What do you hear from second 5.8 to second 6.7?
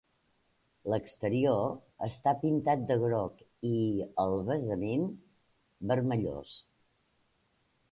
vermellós.